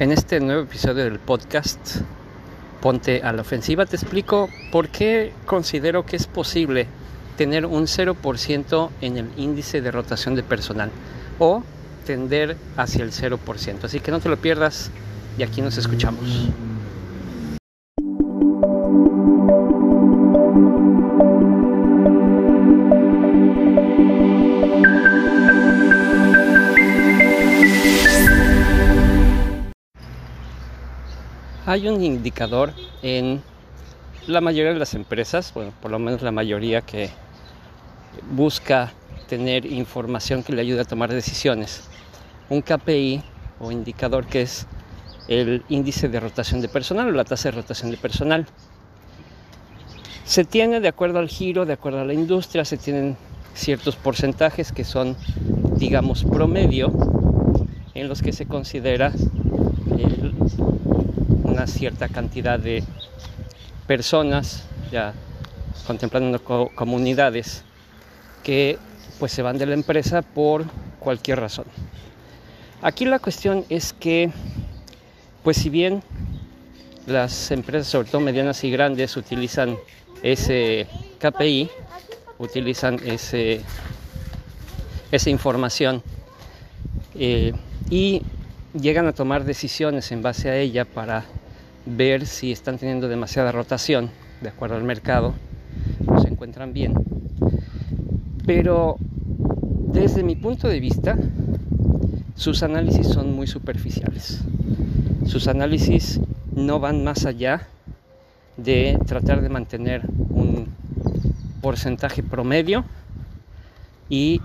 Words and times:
En 0.00 0.12
este 0.12 0.38
nuevo 0.38 0.62
episodio 0.62 1.02
del 1.02 1.18
podcast 1.18 2.02
Ponte 2.80 3.20
a 3.24 3.32
la 3.32 3.42
ofensiva 3.42 3.84
te 3.84 3.96
explico 3.96 4.48
por 4.70 4.90
qué 4.90 5.32
considero 5.44 6.06
que 6.06 6.14
es 6.14 6.28
posible 6.28 6.86
tener 7.36 7.66
un 7.66 7.86
0% 7.86 8.90
en 9.00 9.16
el 9.16 9.28
índice 9.36 9.80
de 9.80 9.90
rotación 9.90 10.36
de 10.36 10.44
personal 10.44 10.92
o 11.40 11.64
tender 12.06 12.56
hacia 12.76 13.02
el 13.02 13.10
0%. 13.10 13.38
Así 13.82 13.98
que 13.98 14.12
no 14.12 14.20
te 14.20 14.28
lo 14.28 14.36
pierdas 14.36 14.92
y 15.36 15.42
aquí 15.42 15.62
nos 15.62 15.76
escuchamos. 15.78 16.48
Hay 31.68 31.86
un 31.86 32.02
indicador 32.02 32.72
en 33.02 33.42
la 34.26 34.40
mayoría 34.40 34.72
de 34.72 34.78
las 34.78 34.94
empresas, 34.94 35.52
bueno, 35.52 35.70
por 35.82 35.90
lo 35.90 35.98
menos 35.98 36.22
la 36.22 36.32
mayoría 36.32 36.80
que 36.80 37.10
busca 38.30 38.94
tener 39.28 39.66
información 39.66 40.42
que 40.42 40.54
le 40.54 40.62
ayude 40.62 40.80
a 40.80 40.84
tomar 40.84 41.12
decisiones. 41.12 41.86
Un 42.48 42.62
KPI 42.62 43.22
o 43.60 43.70
indicador 43.70 44.24
que 44.24 44.40
es 44.40 44.66
el 45.28 45.62
índice 45.68 46.08
de 46.08 46.18
rotación 46.20 46.62
de 46.62 46.68
personal 46.68 47.08
o 47.08 47.12
la 47.12 47.24
tasa 47.24 47.50
de 47.50 47.56
rotación 47.56 47.90
de 47.90 47.98
personal. 47.98 48.46
Se 50.24 50.44
tiene 50.44 50.80
de 50.80 50.88
acuerdo 50.88 51.18
al 51.18 51.28
giro, 51.28 51.66
de 51.66 51.74
acuerdo 51.74 52.00
a 52.00 52.06
la 52.06 52.14
industria, 52.14 52.64
se 52.64 52.78
tienen 52.78 53.18
ciertos 53.52 53.94
porcentajes 53.94 54.72
que 54.72 54.84
son, 54.84 55.18
digamos, 55.76 56.24
promedio, 56.24 56.90
en 57.92 58.08
los 58.08 58.22
que 58.22 58.32
se 58.32 58.46
considera 58.46 59.12
el 59.98 60.34
cierta 61.70 62.08
cantidad 62.08 62.58
de 62.58 62.84
personas, 63.86 64.64
ya 64.90 65.14
contemplando 65.86 66.42
comunidades, 66.74 67.64
que 68.42 68.78
pues 69.18 69.32
se 69.32 69.42
van 69.42 69.58
de 69.58 69.66
la 69.66 69.74
empresa 69.74 70.22
por 70.22 70.64
cualquier 70.98 71.40
razón. 71.40 71.64
Aquí 72.82 73.04
la 73.04 73.18
cuestión 73.18 73.64
es 73.68 73.92
que, 73.92 74.30
pues 75.42 75.56
si 75.56 75.68
bien 75.68 76.02
las 77.06 77.50
empresas, 77.50 77.88
sobre 77.88 78.08
todo 78.08 78.20
medianas 78.20 78.62
y 78.64 78.70
grandes, 78.70 79.16
utilizan 79.16 79.76
ese 80.22 80.86
KPI, 81.18 81.70
utilizan 82.38 83.00
ese, 83.04 83.62
esa 85.10 85.30
información 85.30 86.02
eh, 87.14 87.52
y 87.90 88.22
llegan 88.78 89.06
a 89.06 89.12
tomar 89.12 89.44
decisiones 89.44 90.12
en 90.12 90.22
base 90.22 90.50
a 90.50 90.56
ella 90.56 90.84
para 90.84 91.24
ver 91.96 92.26
si 92.26 92.52
están 92.52 92.78
teniendo 92.78 93.08
demasiada 93.08 93.52
rotación 93.52 94.10
de 94.40 94.50
acuerdo 94.50 94.76
al 94.76 94.84
mercado 94.84 95.34
se 96.20 96.28
encuentran 96.28 96.72
bien. 96.72 96.94
Pero 98.46 98.96
desde 99.92 100.22
mi 100.22 100.36
punto 100.36 100.68
de 100.68 100.80
vista, 100.80 101.16
sus 102.34 102.62
análisis 102.62 103.06
son 103.06 103.34
muy 103.34 103.46
superficiales. 103.46 104.42
Sus 105.26 105.48
análisis 105.48 106.20
no 106.54 106.80
van 106.80 107.04
más 107.04 107.26
allá 107.26 107.66
de 108.56 108.98
tratar 109.06 109.40
de 109.40 109.48
mantener 109.48 110.02
un 110.30 110.66
porcentaje 111.60 112.22
promedio 112.22 112.84
y 114.08 114.40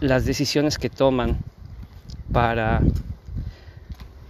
las 0.00 0.24
decisiones 0.24 0.78
que 0.78 0.90
toman 0.90 1.38
para 2.32 2.80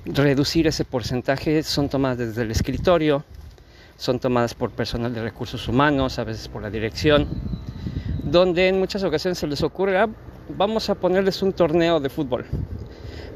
reducir 0.04 0.66
ese 0.66 0.84
porcentaje 0.84 1.62
son 1.62 1.88
tomadas 1.88 2.18
desde 2.18 2.42
el 2.42 2.50
escritorio, 2.50 3.24
son 3.96 4.18
tomadas 4.18 4.54
por 4.54 4.70
personal 4.70 5.14
de 5.14 5.22
recursos 5.22 5.68
humanos, 5.68 6.18
a 6.18 6.24
veces 6.24 6.48
por 6.48 6.62
la 6.62 6.70
dirección, 6.70 7.28
donde 8.24 8.68
en 8.68 8.78
muchas 8.78 9.04
ocasiones 9.04 9.38
se 9.38 9.46
les 9.46 9.62
ocurre, 9.62 9.98
ah, 9.98 10.08
vamos 10.48 10.90
a 10.90 10.96
ponerles 10.96 11.42
un 11.42 11.52
torneo 11.52 12.00
de 12.00 12.08
fútbol, 12.08 12.46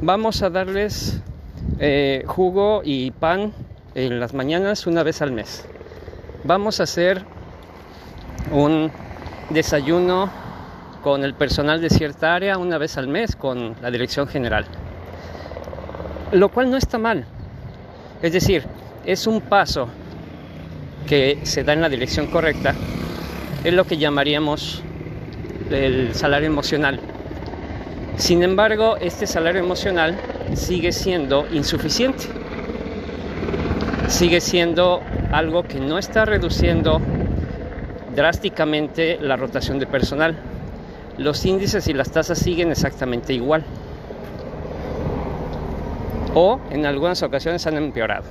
vamos 0.00 0.42
a 0.42 0.50
darles 0.50 1.20
eh, 1.78 2.24
jugo 2.26 2.82
y 2.84 3.12
pan 3.12 3.52
en 3.94 4.18
las 4.18 4.34
mañanas 4.34 4.86
una 4.86 5.02
vez 5.02 5.22
al 5.22 5.30
mes, 5.30 5.64
vamos 6.42 6.80
a 6.80 6.82
hacer 6.82 7.24
un 8.50 8.90
desayuno 9.50 10.30
con 11.02 11.22
el 11.22 11.34
personal 11.34 11.80
de 11.80 11.90
cierta 11.90 12.34
área 12.34 12.58
una 12.58 12.78
vez 12.78 12.98
al 12.98 13.06
mes 13.06 13.36
con 13.36 13.76
la 13.80 13.92
dirección 13.92 14.26
general 14.26 14.66
lo 16.32 16.48
cual 16.48 16.70
no 16.70 16.76
está 16.76 16.98
mal. 16.98 17.24
Es 18.22 18.32
decir, 18.32 18.64
es 19.04 19.26
un 19.26 19.40
paso 19.40 19.88
que 21.06 21.40
se 21.44 21.62
da 21.62 21.72
en 21.72 21.80
la 21.80 21.88
dirección 21.88 22.26
correcta, 22.26 22.74
es 23.62 23.72
lo 23.72 23.84
que 23.84 23.96
llamaríamos 23.96 24.82
el 25.70 26.14
salario 26.14 26.48
emocional. 26.48 27.00
Sin 28.16 28.42
embargo, 28.42 28.96
este 28.96 29.26
salario 29.26 29.60
emocional 29.60 30.16
sigue 30.54 30.92
siendo 30.92 31.46
insuficiente. 31.52 32.24
Sigue 34.08 34.40
siendo 34.40 35.02
algo 35.32 35.64
que 35.64 35.80
no 35.80 35.98
está 35.98 36.24
reduciendo 36.24 37.00
drásticamente 38.14 39.18
la 39.20 39.36
rotación 39.36 39.78
de 39.78 39.86
personal. 39.86 40.36
Los 41.18 41.44
índices 41.44 41.88
y 41.88 41.92
las 41.92 42.10
tasas 42.10 42.38
siguen 42.38 42.70
exactamente 42.70 43.34
igual 43.34 43.64
o 46.38 46.60
en 46.68 46.84
algunas 46.84 47.22
ocasiones 47.22 47.66
han 47.66 47.78
empeorado. 47.78 48.24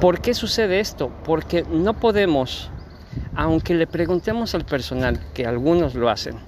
¿Por 0.00 0.22
qué 0.22 0.32
sucede 0.32 0.80
esto? 0.80 1.10
Porque 1.24 1.62
no 1.70 1.92
podemos, 1.92 2.70
aunque 3.36 3.74
le 3.74 3.86
preguntemos 3.86 4.54
al 4.54 4.64
personal, 4.64 5.20
que 5.34 5.44
algunos 5.44 5.94
lo 5.94 6.08
hacen, 6.08 6.38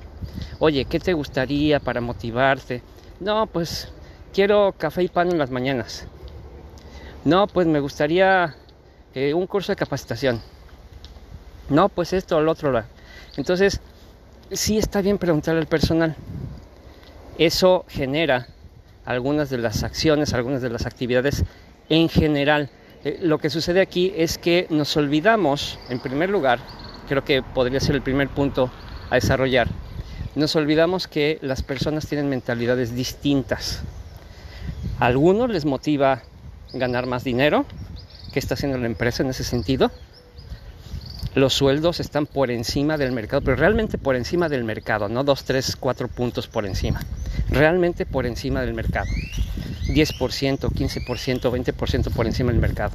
oye, 0.58 0.86
¿qué 0.86 0.98
te 0.98 1.12
gustaría 1.12 1.80
para 1.80 2.00
motivarte? 2.00 2.82
No, 3.20 3.46
pues 3.46 3.92
quiero 4.32 4.74
café 4.78 5.02
y 5.02 5.08
pan 5.08 5.30
en 5.30 5.36
las 5.36 5.50
mañanas. 5.50 6.06
No, 7.26 7.46
pues 7.46 7.66
me 7.66 7.80
gustaría 7.80 8.56
eh, 9.14 9.34
un 9.34 9.46
curso 9.46 9.72
de 9.72 9.76
capacitación. 9.76 10.40
No, 11.68 11.90
pues 11.90 12.14
esto 12.14 12.40
lo 12.40 12.52
otro. 12.52 12.82
Entonces, 13.36 13.82
sí 14.50 14.78
está 14.78 15.02
bien 15.02 15.18
preguntarle 15.18 15.60
al 15.60 15.66
personal. 15.66 16.16
Eso 17.36 17.84
genera 17.86 18.48
algunas 19.04 19.50
de 19.50 19.58
las 19.58 19.82
acciones, 19.82 20.32
algunas 20.34 20.62
de 20.62 20.70
las 20.70 20.86
actividades 20.86 21.44
en 21.88 22.08
general. 22.08 22.70
Eh, 23.04 23.18
lo 23.22 23.38
que 23.38 23.50
sucede 23.50 23.80
aquí 23.80 24.12
es 24.16 24.38
que 24.38 24.66
nos 24.70 24.96
olvidamos, 24.96 25.78
en 25.88 26.00
primer 26.00 26.30
lugar, 26.30 26.60
creo 27.08 27.24
que 27.24 27.42
podría 27.42 27.80
ser 27.80 27.96
el 27.96 28.02
primer 28.02 28.28
punto 28.28 28.70
a 29.10 29.16
desarrollar, 29.16 29.68
nos 30.34 30.56
olvidamos 30.56 31.08
que 31.08 31.38
las 31.42 31.62
personas 31.62 32.06
tienen 32.06 32.28
mentalidades 32.28 32.94
distintas. 32.94 33.82
A 34.98 35.06
algunos 35.06 35.50
les 35.50 35.64
motiva 35.64 36.22
ganar 36.72 37.06
más 37.06 37.22
dinero, 37.22 37.66
¿qué 38.32 38.38
está 38.38 38.54
haciendo 38.54 38.78
la 38.78 38.86
empresa 38.86 39.22
en 39.22 39.30
ese 39.30 39.44
sentido? 39.44 39.90
Los 41.34 41.54
sueldos 41.54 42.00
están 42.00 42.26
por 42.26 42.50
encima 42.50 42.98
del 42.98 43.12
mercado, 43.12 43.42
pero 43.42 43.56
realmente 43.56 43.98
por 43.98 44.16
encima 44.16 44.48
del 44.48 44.64
mercado, 44.64 45.08
no 45.08 45.24
dos, 45.24 45.44
tres, 45.44 45.76
cuatro 45.76 46.08
puntos 46.08 46.46
por 46.46 46.66
encima 46.66 47.00
realmente 47.52 48.06
por 48.06 48.26
encima 48.26 48.62
del 48.62 48.74
mercado. 48.74 49.06
10%, 49.88 50.58
15%, 50.70 51.40
20% 51.50 52.10
por 52.12 52.26
encima 52.26 52.50
del 52.50 52.60
mercado. 52.60 52.92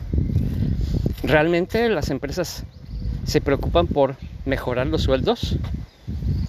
Realmente 1.23 1.89
las 1.89 2.09
empresas 2.09 2.63
se 3.25 3.41
preocupan 3.41 3.87
por 3.87 4.15
mejorar 4.45 4.87
los 4.87 5.03
sueldos, 5.03 5.57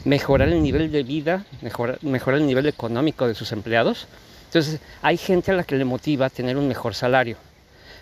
mejorar 0.05 0.49
el 0.49 0.63
nivel 0.63 0.91
de 0.91 1.03
vida, 1.03 1.45
mejorar, 1.61 1.99
mejorar 2.03 2.41
el 2.41 2.47
nivel 2.47 2.67
económico 2.67 3.27
de 3.27 3.35
sus 3.35 3.53
empleados. 3.53 4.07
Entonces 4.47 4.81
hay 5.03 5.17
gente 5.17 5.51
a 5.51 5.55
la 5.55 5.65
que 5.65 5.77
le 5.77 5.85
motiva 5.85 6.31
tener 6.31 6.57
un 6.57 6.69
mejor 6.69 6.95
salario. 6.95 7.37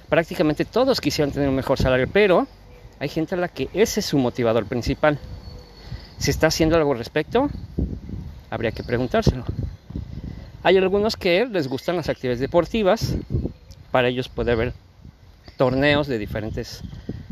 Prácticamente 0.08 0.64
todos 0.64 1.00
quisieran 1.00 1.32
tener 1.32 1.48
un 1.48 1.56
mejor 1.56 1.78
salario, 1.78 2.08
pero 2.12 2.46
hay 2.98 3.08
gente 3.08 3.34
a 3.34 3.38
la 3.38 3.48
que 3.48 3.68
ese 3.74 4.00
es 4.00 4.06
su 4.06 4.18
motivador 4.18 4.66
principal. 4.66 5.18
¿Se 6.18 6.30
está 6.30 6.46
haciendo 6.46 6.76
algo 6.76 6.92
al 6.92 6.98
respecto? 6.98 7.48
Habría 8.50 8.72
que 8.72 8.82
preguntárselo. 8.82 9.44
Hay 10.62 10.76
algunos 10.78 11.16
que 11.16 11.46
les 11.46 11.68
gustan 11.68 11.96
las 11.96 12.08
actividades 12.08 12.40
deportivas, 12.40 13.14
para 13.90 14.08
ellos 14.08 14.28
puede 14.28 14.52
haber 14.52 14.72
torneos 15.56 16.06
de 16.06 16.18
diferentes 16.18 16.82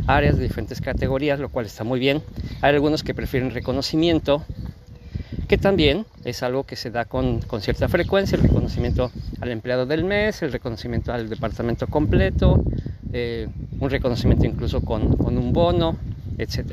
áreas, 0.06 0.36
de 0.36 0.44
diferentes 0.44 0.80
categorías, 0.80 1.40
lo 1.40 1.48
cual 1.48 1.66
está 1.66 1.84
muy 1.84 1.98
bien. 1.98 2.22
Hay 2.60 2.74
algunos 2.74 3.02
que 3.02 3.14
prefieren 3.14 3.50
reconocimiento, 3.50 4.44
que 5.48 5.58
también 5.58 6.06
es 6.24 6.42
algo 6.42 6.64
que 6.64 6.76
se 6.76 6.90
da 6.90 7.04
con, 7.04 7.42
cierta 7.60 7.88
frecuencia, 7.88 8.36
el 8.36 8.42
reconocimiento 8.42 9.10
al 9.40 9.50
empleado 9.50 9.86
del 9.86 10.04
mes, 10.04 10.42
el 10.42 10.52
reconocimiento 10.52 11.12
al 11.12 11.28
departamento 11.28 11.86
completo, 11.86 12.62
eh, 13.16 13.46
un 13.78 13.90
reconocimiento 13.90 14.44
incluso 14.44 14.80
con, 14.80 15.04
un 15.20 15.52
bono, 15.52 15.96
etc. 16.36 16.72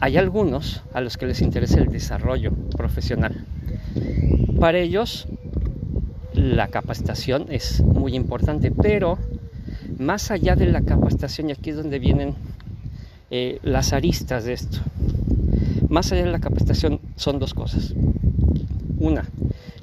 Hay 0.00 0.16
algunos 0.16 0.82
a 0.94 1.02
los 1.02 1.18
que 1.18 1.26
les 1.26 1.42
interesa 1.42 1.78
el 1.78 1.88
desarrollo 1.92 2.52
profesional. 2.74 3.44
Para 4.58 4.78
ellos 4.78 5.28
la 6.32 6.68
capacitación 6.68 7.48
es 7.50 7.82
muy 7.82 8.16
importante, 8.16 8.70
pero 8.70 9.18
más 9.98 10.30
allá 10.30 10.56
de 10.56 10.68
la 10.68 10.80
capacitación, 10.80 11.50
y 11.50 11.52
aquí 11.52 11.68
es 11.68 11.76
donde 11.76 11.98
vienen 11.98 12.34
eh, 13.30 13.58
las 13.62 13.92
aristas 13.92 14.44
de 14.44 14.54
esto, 14.54 14.78
más 15.90 16.12
allá 16.12 16.24
de 16.24 16.32
la 16.32 16.40
capacitación 16.40 16.98
son 17.16 17.38
dos 17.38 17.52
cosas. 17.52 17.92
Una, 18.98 19.26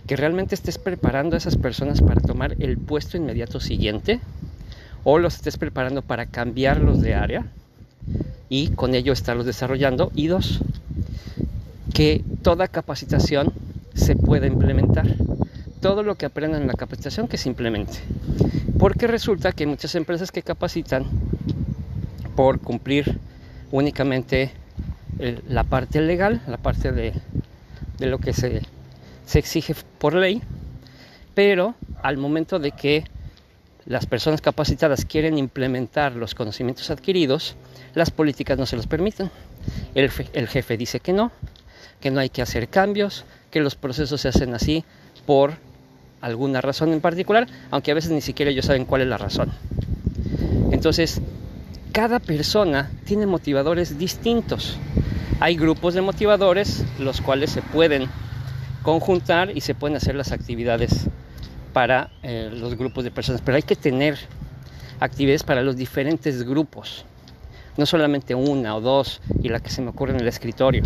que 0.07 0.15
realmente 0.15 0.55
estés 0.55 0.79
preparando 0.79 1.35
a 1.35 1.37
esas 1.37 1.57
personas 1.57 2.01
para 2.01 2.21
tomar 2.21 2.55
el 2.57 2.79
puesto 2.79 3.17
inmediato 3.17 3.59
siguiente 3.59 4.19
o 5.03 5.19
los 5.19 5.35
estés 5.35 5.57
preparando 5.57 6.01
para 6.01 6.25
cambiarlos 6.25 7.01
de 7.01 7.15
área 7.15 7.45
y 8.49 8.69
con 8.69 8.95
ello 8.95 9.13
estarlos 9.13 9.45
desarrollando. 9.45 10.11
Y 10.15 10.27
dos, 10.27 10.61
que 11.93 12.23
toda 12.41 12.67
capacitación 12.67 13.53
se 13.93 14.15
pueda 14.15 14.47
implementar. 14.47 15.07
Todo 15.81 16.03
lo 16.03 16.15
que 16.15 16.25
aprendan 16.25 16.61
en 16.61 16.67
la 16.67 16.73
capacitación 16.73 17.27
que 17.27 17.37
se 17.37 17.49
implemente. 17.49 17.99
Porque 18.79 19.07
resulta 19.07 19.51
que 19.51 19.63
hay 19.63 19.69
muchas 19.69 19.95
empresas 19.95 20.31
que 20.31 20.41
capacitan 20.41 21.05
por 22.35 22.59
cumplir 22.59 23.19
únicamente 23.71 24.51
la 25.47 25.63
parte 25.63 26.01
legal, 26.01 26.41
la 26.47 26.57
parte 26.57 26.91
de, 26.91 27.13
de 27.97 28.07
lo 28.07 28.17
que 28.19 28.33
se, 28.33 28.61
se 29.25 29.39
exige 29.39 29.75
por 29.99 30.15
ley, 30.15 30.41
pero 31.33 31.75
al 32.01 32.17
momento 32.17 32.59
de 32.59 32.71
que 32.71 33.03
las 33.85 34.05
personas 34.05 34.41
capacitadas 34.41 35.05
quieren 35.05 35.37
implementar 35.37 36.15
los 36.15 36.35
conocimientos 36.35 36.89
adquiridos, 36.89 37.55
las 37.93 38.11
políticas 38.11 38.57
no 38.57 38.65
se 38.65 38.75
los 38.75 38.87
permiten. 38.87 39.29
El, 39.93 40.09
jefe 40.09 40.77
dice 40.77 40.99
que 40.99 41.13
no, 41.13 41.31
que 41.99 42.11
no 42.11 42.19
hay 42.19 42.29
que 42.29 42.41
hacer 42.41 42.69
cambios, 42.69 43.25
que 43.51 43.59
los 43.59 43.75
procesos 43.75 44.21
se 44.21 44.29
hacen 44.29 44.53
así 44.53 44.83
por 45.25 45.53
alguna 46.21 46.61
razón 46.61 46.93
en 46.93 47.01
particular, 47.01 47.47
aunque 47.71 47.91
a 47.91 47.95
veces 47.95 48.11
ni 48.11 48.21
siquiera 48.21 48.51
ellos 48.51 48.65
saben 48.65 48.85
cuál 48.85 49.01
es 49.01 49.07
la 49.07 49.17
razón. 49.17 49.51
Entonces, 50.71 51.21
cada 51.91 52.19
persona 52.19 52.89
tiene 53.05 53.25
motivadores 53.25 53.97
distintos. 53.97 54.77
Hay 55.39 55.55
grupos 55.55 55.93
de 55.93 56.01
motivadores 56.01 56.85
los 56.99 57.21
cuales 57.21 57.51
se 57.51 57.61
pueden 57.61 58.07
conjuntar 58.81 59.55
y 59.55 59.61
se 59.61 59.75
pueden 59.75 59.97
hacer 59.97 60.15
las 60.15 60.31
actividades 60.31 61.09
para 61.73 62.11
eh, 62.21 62.49
los 62.53 62.75
grupos 62.75 63.03
de 63.03 63.11
personas, 63.11 63.41
pero 63.41 63.55
hay 63.55 63.63
que 63.63 63.75
tener 63.75 64.17
actividades 64.99 65.43
para 65.43 65.61
los 65.61 65.75
diferentes 65.75 66.43
grupos, 66.43 67.03
no 67.75 67.85
solamente 67.85 68.35
una 68.35 68.75
o 68.75 68.81
dos 68.81 69.21
y 69.41 69.49
la 69.49 69.59
que 69.59 69.69
se 69.69 69.81
me 69.81 69.89
ocurre 69.89 70.13
en 70.13 70.21
el 70.21 70.27
escritorio. 70.27 70.83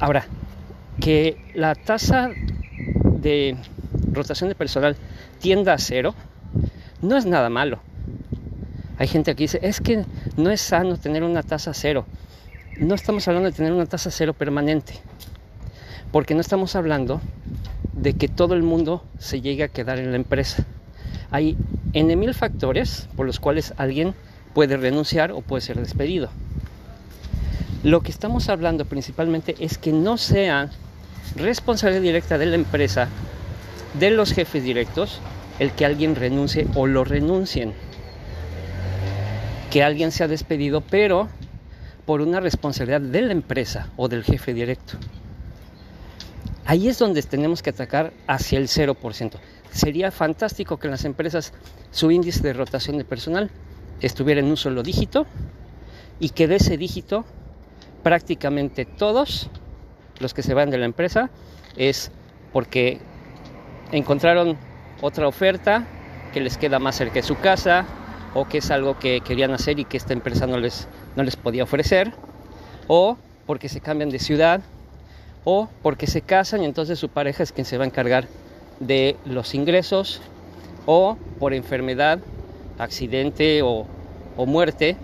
Ahora, 0.00 0.26
que 1.00 1.50
la 1.54 1.74
tasa 1.74 2.30
de 3.04 3.56
rotación 4.12 4.48
de 4.48 4.54
personal 4.54 4.96
tienda 5.40 5.72
a 5.74 5.78
cero, 5.78 6.14
no 7.00 7.16
es 7.16 7.26
nada 7.26 7.48
malo. 7.48 7.80
Hay 8.98 9.06
gente 9.06 9.34
que 9.36 9.44
dice, 9.44 9.60
es 9.62 9.80
que 9.80 10.04
no 10.36 10.50
es 10.50 10.60
sano 10.60 10.96
tener 10.96 11.22
una 11.22 11.42
tasa 11.44 11.72
cero. 11.72 12.04
No 12.78 12.94
estamos 12.94 13.26
hablando 13.28 13.50
de 13.50 13.56
tener 13.56 13.72
una 13.72 13.86
tasa 13.86 14.10
cero 14.10 14.34
permanente, 14.34 14.94
porque 16.10 16.34
no 16.34 16.40
estamos 16.40 16.74
hablando 16.74 17.20
de 17.98 18.14
que 18.14 18.28
todo 18.28 18.54
el 18.54 18.62
mundo 18.62 19.04
se 19.18 19.40
llegue 19.40 19.64
a 19.64 19.68
quedar 19.68 19.98
en 19.98 20.10
la 20.10 20.16
empresa. 20.16 20.64
Hay 21.30 21.56
N 21.92 22.14
mil 22.16 22.34
factores 22.34 23.08
por 23.16 23.26
los 23.26 23.40
cuales 23.40 23.74
alguien 23.76 24.14
puede 24.54 24.76
renunciar 24.76 25.32
o 25.32 25.40
puede 25.40 25.62
ser 25.62 25.78
despedido. 25.78 26.30
Lo 27.82 28.00
que 28.00 28.10
estamos 28.10 28.48
hablando 28.48 28.84
principalmente 28.84 29.54
es 29.60 29.78
que 29.78 29.92
no 29.92 30.16
sea 30.16 30.70
responsabilidad 31.36 32.02
directa 32.02 32.38
de 32.38 32.46
la 32.46 32.56
empresa, 32.56 33.08
de 33.98 34.10
los 34.10 34.32
jefes 34.32 34.62
directos, 34.62 35.20
el 35.58 35.72
que 35.72 35.84
alguien 35.84 36.14
renuncie 36.14 36.66
o 36.74 36.86
lo 36.86 37.04
renuncien. 37.04 37.72
Que 39.70 39.82
alguien 39.82 40.12
sea 40.12 40.28
despedido, 40.28 40.80
pero 40.80 41.28
por 42.06 42.20
una 42.20 42.40
responsabilidad 42.40 43.00
de 43.00 43.22
la 43.22 43.32
empresa 43.32 43.88
o 43.96 44.08
del 44.08 44.24
jefe 44.24 44.54
directo. 44.54 44.96
Ahí 46.68 46.86
es 46.86 46.98
donde 46.98 47.22
tenemos 47.22 47.62
que 47.62 47.70
atacar 47.70 48.12
hacia 48.26 48.58
el 48.58 48.68
0%. 48.68 49.38
Sería 49.70 50.10
fantástico 50.10 50.76
que 50.76 50.86
en 50.86 50.90
las 50.90 51.06
empresas 51.06 51.54
su 51.92 52.10
índice 52.10 52.42
de 52.42 52.52
rotación 52.52 52.98
de 52.98 53.06
personal 53.06 53.50
estuviera 54.02 54.42
en 54.42 54.48
un 54.48 54.58
solo 54.58 54.82
dígito 54.82 55.26
y 56.20 56.28
que 56.28 56.46
de 56.46 56.56
ese 56.56 56.76
dígito 56.76 57.24
prácticamente 58.02 58.84
todos 58.84 59.48
los 60.20 60.34
que 60.34 60.42
se 60.42 60.52
van 60.52 60.68
de 60.68 60.76
la 60.76 60.84
empresa 60.84 61.30
es 61.78 62.10
porque 62.52 62.98
encontraron 63.90 64.58
otra 65.00 65.26
oferta 65.26 65.86
que 66.34 66.42
les 66.42 66.58
queda 66.58 66.78
más 66.78 66.96
cerca 66.96 67.14
de 67.14 67.22
su 67.22 67.38
casa 67.38 67.86
o 68.34 68.46
que 68.46 68.58
es 68.58 68.70
algo 68.70 68.98
que 68.98 69.22
querían 69.22 69.52
hacer 69.52 69.78
y 69.78 69.86
que 69.86 69.96
esta 69.96 70.12
empresa 70.12 70.46
no 70.46 70.58
les, 70.58 70.86
no 71.16 71.22
les 71.22 71.36
podía 71.36 71.62
ofrecer 71.62 72.12
o 72.88 73.16
porque 73.46 73.70
se 73.70 73.80
cambian 73.80 74.10
de 74.10 74.18
ciudad 74.18 74.60
o 75.44 75.68
porque 75.82 76.06
se 76.06 76.20
casan 76.22 76.62
y 76.62 76.66
entonces 76.66 76.98
su 76.98 77.08
pareja 77.08 77.42
es 77.42 77.52
quien 77.52 77.64
se 77.64 77.78
va 77.78 77.84
a 77.84 77.86
encargar 77.86 78.26
de 78.80 79.16
los 79.24 79.54
ingresos 79.54 80.20
o 80.86 81.16
por 81.38 81.52
enfermedad, 81.52 82.18
accidente 82.78 83.62
o, 83.62 83.86
muerte, 84.46 84.96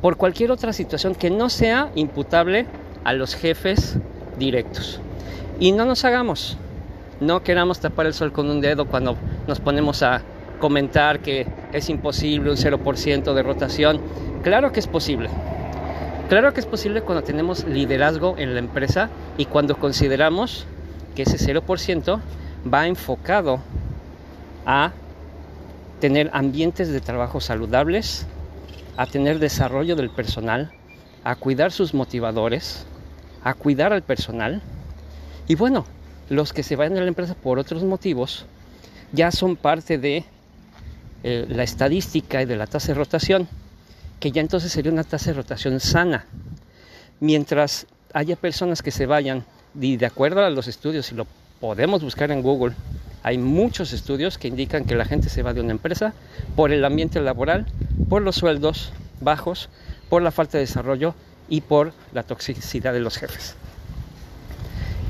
por 0.00 0.16
cualquier 0.16 0.52
otra 0.52 0.72
situación 0.72 1.14
que 1.14 1.28
no 1.28 1.50
sea 1.50 1.90
imputable 1.96 2.66
a 3.04 3.12
los 3.12 3.34
jefes 3.34 3.98
directos. 4.38 5.00
Y 5.58 5.72
no 5.72 5.84
nos 5.84 6.04
hagamos, 6.04 6.56
no 7.20 7.42
queramos 7.42 7.80
tapar 7.80 8.06
el 8.06 8.14
sol 8.14 8.32
con 8.32 8.48
un 8.48 8.60
dedo 8.60 8.86
cuando 8.86 9.16
nos 9.48 9.58
ponemos 9.58 10.02
a 10.02 10.22
comentar 10.60 11.20
que 11.20 11.46
es 11.72 11.88
imposible 11.88 12.50
un 12.50 12.56
0% 12.56 13.34
de 13.34 13.42
rotación. 13.42 14.00
Claro 14.42 14.72
que 14.72 14.80
es 14.80 14.86
posible. 14.86 15.28
Claro 16.28 16.52
que 16.52 16.60
es 16.60 16.66
posible 16.66 17.00
cuando 17.00 17.24
tenemos 17.24 17.64
liderazgo 17.64 18.36
en 18.36 18.52
la 18.52 18.60
empresa 18.60 19.08
y 19.38 19.46
cuando 19.46 19.78
consideramos 19.78 20.66
que 21.16 21.22
ese 21.22 21.38
0% 21.38 22.20
va 22.70 22.86
enfocado 22.86 23.60
a 24.66 24.92
tener 26.00 26.28
ambientes 26.34 26.92
de 26.92 27.00
trabajo 27.00 27.40
saludables, 27.40 28.26
a 28.98 29.06
tener 29.06 29.38
desarrollo 29.38 29.96
del 29.96 30.10
personal, 30.10 30.70
a 31.24 31.34
cuidar 31.34 31.72
sus 31.72 31.94
motivadores, 31.94 32.84
a 33.42 33.54
cuidar 33.54 33.94
al 33.94 34.02
personal. 34.02 34.60
Y 35.46 35.54
bueno, 35.54 35.86
los 36.28 36.52
que 36.52 36.62
se 36.62 36.76
vayan 36.76 36.92
de 36.92 37.00
la 37.00 37.08
empresa 37.08 37.36
por 37.36 37.58
otros 37.58 37.84
motivos 37.84 38.44
ya 39.12 39.30
son 39.30 39.56
parte 39.56 39.96
de 39.96 40.24
eh, 41.22 41.46
la 41.48 41.62
estadística 41.62 42.42
y 42.42 42.44
de 42.44 42.56
la 42.56 42.66
tasa 42.66 42.88
de 42.88 42.98
rotación 42.98 43.48
que 44.20 44.30
ya 44.30 44.40
entonces 44.40 44.72
sería 44.72 44.92
una 44.92 45.04
tasa 45.04 45.30
de 45.30 45.36
rotación 45.36 45.80
sana. 45.80 46.26
Mientras 47.20 47.86
haya 48.12 48.36
personas 48.36 48.82
que 48.82 48.90
se 48.90 49.06
vayan, 49.06 49.44
y 49.80 49.96
de 49.96 50.06
acuerdo 50.06 50.44
a 50.44 50.50
los 50.50 50.66
estudios, 50.68 51.12
y 51.12 51.14
lo 51.14 51.26
podemos 51.60 52.02
buscar 52.02 52.30
en 52.30 52.42
Google, 52.42 52.74
hay 53.22 53.38
muchos 53.38 53.92
estudios 53.92 54.38
que 54.38 54.48
indican 54.48 54.84
que 54.84 54.94
la 54.94 55.04
gente 55.04 55.28
se 55.28 55.42
va 55.42 55.52
de 55.52 55.60
una 55.60 55.72
empresa 55.72 56.14
por 56.56 56.72
el 56.72 56.84
ambiente 56.84 57.20
laboral, 57.20 57.66
por 58.08 58.22
los 58.22 58.36
sueldos 58.36 58.92
bajos, 59.20 59.68
por 60.08 60.22
la 60.22 60.30
falta 60.30 60.58
de 60.58 60.64
desarrollo 60.64 61.14
y 61.48 61.60
por 61.60 61.92
la 62.12 62.22
toxicidad 62.22 62.92
de 62.92 63.00
los 63.00 63.16
jefes. 63.16 63.56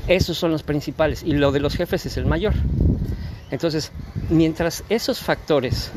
Esos 0.07 0.37
son 0.37 0.51
los 0.51 0.63
principales 0.63 1.21
y 1.23 1.33
lo 1.33 1.51
de 1.51 1.59
los 1.59 1.75
jefes 1.75 2.05
es 2.07 2.17
el 2.17 2.25
mayor. 2.25 2.53
Entonces, 3.51 3.91
mientras 4.29 4.83
esos 4.89 5.19
factores 5.19 5.91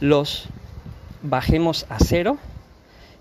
los 0.00 0.48
bajemos 1.28 1.86
a 1.88 1.98
cero, 1.98 2.38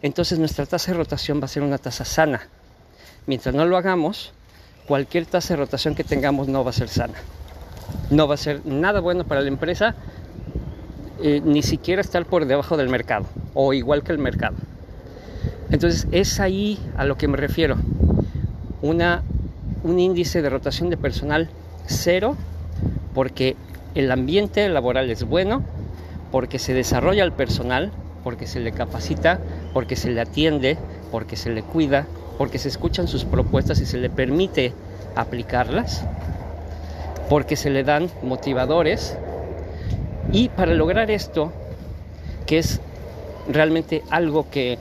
entonces 0.02 0.40
nuestra 0.40 0.66
tasa 0.66 0.92
de 0.92 0.98
rotación 0.98 1.42
va 1.42 1.46
a 1.46 1.50
ser 1.50 1.64
una 1.64 1.78
tasa 1.78 2.06
sana. 2.06 2.48
Mientras 3.28 3.56
no 3.56 3.66
lo 3.66 3.78
hagamos, 3.78 4.34
cualquier 4.88 5.26
tasa 5.26 5.54
de 5.54 5.58
rotación 5.58 5.96
que 5.96 6.04
tengamos 6.04 6.48
no 6.48 6.64
va 6.64 6.70
a 6.70 6.74
ser 6.74 6.90
sana. 6.90 7.16
No 8.10 8.28
va 8.28 8.36
a 8.36 8.38
ser 8.38 8.66
nada 8.66 9.00
bueno 9.00 9.24
para 9.26 9.42
la 9.42 9.48
empresa, 9.48 9.96
eh, 11.22 11.42
ni 11.44 11.64
siquiera 11.64 12.02
estar 12.02 12.26
por 12.26 12.46
debajo 12.46 12.78
del 12.78 12.90
mercado 12.90 13.26
o 13.54 13.74
igual 13.74 14.04
que 14.04 14.12
el 14.12 14.20
mercado. 14.20 14.56
Entonces 15.72 16.08
es 16.12 16.40
ahí 16.40 16.80
a 16.98 17.06
lo 17.06 17.18
que 17.18 17.28
me 17.28 17.38
refiero. 17.38 17.78
Una, 18.82 19.24
un 19.84 20.00
índice 20.00 20.42
de 20.42 20.50
rotación 20.50 20.90
de 20.90 20.98
personal 20.98 21.50
cero 21.88 22.36
porque 23.14 23.56
el 23.96 24.12
ambiente 24.12 24.68
laboral 24.70 25.10
es 25.10 25.24
bueno, 25.24 25.64
porque 26.36 26.60
se 26.60 26.74
desarrolla 26.74 27.24
el 27.24 27.32
personal, 27.32 27.94
porque 28.22 28.46
se 28.46 28.60
le 28.60 28.74
capacita, 28.74 29.40
porque 29.72 29.96
se 29.96 30.12
le 30.12 30.20
atiende, 30.20 30.78
porque 31.10 31.38
se 31.38 31.50
le 31.50 31.64
cuida, 31.64 32.08
porque 32.38 32.60
se 32.60 32.68
escuchan 32.68 33.08
sus 33.08 33.24
propuestas 33.24 33.80
y 33.80 33.86
se 33.86 33.98
le 33.98 34.10
permite 34.10 34.74
aplicarlas, 35.16 36.04
porque 37.30 37.56
se 37.56 37.70
le 37.70 37.86
dan 37.86 38.10
motivadores. 38.22 39.18
Y 40.34 40.50
para 40.50 40.74
lograr 40.74 41.10
esto, 41.10 41.54
que 42.46 42.58
es 42.58 42.82
realmente 43.48 44.04
algo 44.10 44.50
que 44.50 44.78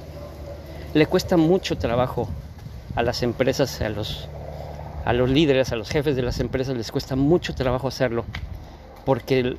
le 0.93 1.07
cuesta 1.07 1.37
mucho 1.37 1.79
trabajo 1.79 2.29
a 2.97 3.03
las 3.05 3.23
empresas, 3.23 3.81
a 3.81 3.91
los, 3.91 4.29
a 5.05 5.13
los 5.13 5.31
líderes, 5.31 5.71
a 5.71 5.77
los 5.77 5.89
jefes 5.89 6.17
de 6.17 6.23
las 6.23 6.41
empresas, 6.41 6.77
les 6.77 6.91
cuesta 6.91 7.15
mucho 7.15 7.55
trabajo 7.55 7.87
hacerlo, 7.87 8.25
porque 9.05 9.57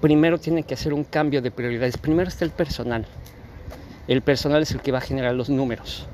primero 0.00 0.38
tiene 0.38 0.62
que 0.62 0.74
hacer 0.74 0.92
un 0.94 1.04
cambio 1.04 1.42
de 1.42 1.50
prioridades. 1.50 1.98
Primero 1.98 2.28
está 2.28 2.44
el 2.44 2.50
personal. 2.50 3.06
El 4.06 4.22
personal 4.22 4.62
es 4.62 4.70
el 4.72 4.80
que 4.80 4.92
va 4.92 4.98
a 4.98 5.02
generar 5.02 5.34
los 5.34 5.50
números. 5.50 6.06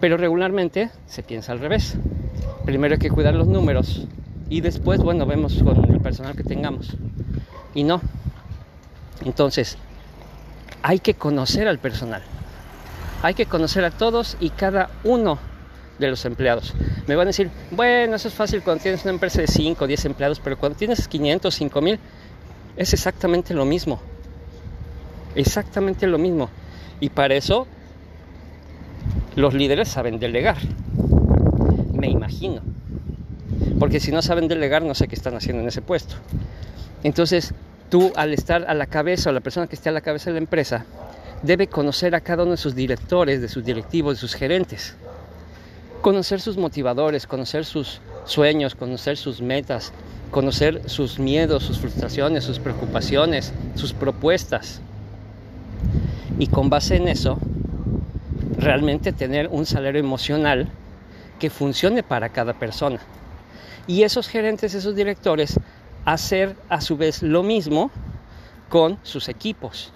Pero 0.00 0.16
regularmente 0.16 0.90
se 1.06 1.22
piensa 1.22 1.52
al 1.52 1.60
revés. 1.60 1.96
Primero 2.64 2.94
hay 2.94 2.98
que 2.98 3.10
cuidar 3.10 3.34
los 3.34 3.46
números 3.46 4.06
y 4.48 4.60
después, 4.60 5.00
bueno, 5.00 5.26
vemos 5.26 5.62
con 5.62 5.92
el 5.92 6.00
personal 6.00 6.36
que 6.36 6.44
tengamos. 6.44 6.96
Y 7.74 7.84
no. 7.84 8.00
Entonces, 9.24 9.78
hay 10.82 10.98
que 10.98 11.14
conocer 11.14 11.66
al 11.68 11.78
personal. 11.78 12.22
Hay 13.22 13.34
que 13.34 13.46
conocer 13.46 13.84
a 13.84 13.90
todos 13.90 14.36
y 14.40 14.50
cada 14.50 14.90
uno 15.02 15.38
de 15.98 16.08
los 16.08 16.24
empleados. 16.24 16.74
Me 17.06 17.14
van 17.14 17.28
a 17.28 17.30
decir, 17.30 17.50
bueno, 17.70 18.16
eso 18.16 18.28
es 18.28 18.34
fácil 18.34 18.62
cuando 18.62 18.82
tienes 18.82 19.02
una 19.04 19.12
empresa 19.12 19.40
de 19.40 19.46
5 19.46 19.84
o 19.84 19.86
10 19.86 20.04
empleados, 20.04 20.40
pero 20.40 20.58
cuando 20.58 20.76
tienes 20.76 21.08
500, 21.08 21.54
5000, 21.54 21.98
es 22.76 22.92
exactamente 22.92 23.54
lo 23.54 23.64
mismo. 23.64 24.00
Exactamente 25.34 26.06
lo 26.06 26.18
mismo. 26.18 26.48
Y 27.00 27.10
para 27.10 27.34
eso 27.34 27.66
los 29.36 29.54
líderes 29.54 29.88
saben 29.88 30.18
delegar. 30.18 30.58
Me 31.92 32.08
imagino. 32.08 32.62
Porque 33.78 34.00
si 34.00 34.12
no 34.12 34.22
saben 34.22 34.48
delegar, 34.48 34.82
no 34.82 34.94
sé 34.94 35.08
qué 35.08 35.14
están 35.14 35.34
haciendo 35.34 35.62
en 35.62 35.68
ese 35.68 35.82
puesto. 35.82 36.16
Entonces, 37.02 37.52
tú 37.90 38.12
al 38.16 38.32
estar 38.32 38.64
a 38.66 38.74
la 38.74 38.86
cabeza 38.86 39.30
o 39.30 39.32
la 39.32 39.40
persona 39.40 39.66
que 39.66 39.74
esté 39.74 39.88
a 39.88 39.92
la 39.92 40.00
cabeza 40.00 40.30
de 40.30 40.34
la 40.34 40.38
empresa, 40.38 40.84
debe 41.42 41.66
conocer 41.66 42.14
a 42.14 42.20
cada 42.20 42.42
uno 42.42 42.52
de 42.52 42.56
sus 42.56 42.74
directores, 42.74 43.40
de 43.40 43.48
sus 43.48 43.64
directivos, 43.64 44.14
de 44.14 44.20
sus 44.20 44.34
gerentes. 44.34 44.96
Conocer 46.00 46.40
sus 46.40 46.56
motivadores, 46.56 47.26
conocer 47.26 47.64
sus 47.64 48.00
sueños, 48.24 48.74
conocer 48.74 49.16
sus 49.16 49.40
metas, 49.40 49.92
conocer 50.30 50.82
sus 50.88 51.18
miedos, 51.18 51.62
sus 51.62 51.78
frustraciones, 51.78 52.44
sus 52.44 52.58
preocupaciones, 52.58 53.52
sus 53.74 53.92
propuestas. 53.92 54.80
Y 56.38 56.48
con 56.48 56.70
base 56.70 56.96
en 56.96 57.08
eso, 57.08 57.38
realmente 58.58 59.12
tener 59.12 59.48
un 59.48 59.66
salario 59.66 60.00
emocional 60.00 60.68
que 61.38 61.50
funcione 61.50 62.02
para 62.02 62.30
cada 62.30 62.54
persona. 62.54 63.00
Y 63.86 64.02
esos 64.02 64.28
gerentes, 64.28 64.74
esos 64.74 64.96
directores, 64.96 65.60
hacer 66.04 66.56
a 66.68 66.80
su 66.80 66.96
vez 66.96 67.22
lo 67.22 67.42
mismo 67.42 67.90
con 68.68 68.98
sus 69.02 69.28
equipos. 69.28 69.92